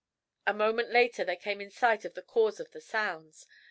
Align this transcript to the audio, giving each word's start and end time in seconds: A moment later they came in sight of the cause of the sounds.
A 0.47 0.53
moment 0.55 0.89
later 0.89 1.23
they 1.23 1.35
came 1.35 1.61
in 1.61 1.69
sight 1.69 2.05
of 2.05 2.15
the 2.15 2.23
cause 2.23 2.59
of 2.59 2.71
the 2.71 2.81
sounds. 2.81 3.45